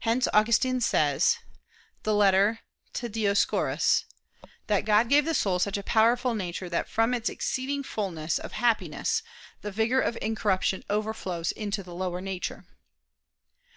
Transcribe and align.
Hence 0.00 0.26
Augustine 0.34 0.80
says 0.80 1.38
(Ep. 2.04 2.08
ad 2.34 2.58
Dioscor.) 3.12 4.02
that 4.66 4.84
"God 4.84 5.08
gave 5.08 5.24
the 5.24 5.32
soul 5.32 5.60
such 5.60 5.78
a 5.78 5.84
powerful 5.84 6.34
nature 6.34 6.68
that 6.68 6.88
from 6.88 7.14
its 7.14 7.28
exceeding 7.28 7.84
fulness 7.84 8.40
of 8.40 8.50
happiness 8.50 9.22
the 9.62 9.70
vigor 9.70 10.00
of 10.00 10.18
incorruption 10.20 10.82
overflows 10.90 11.52
into 11.52 11.84
the 11.84 11.94
lower 11.94 12.20
nature." 12.20 12.66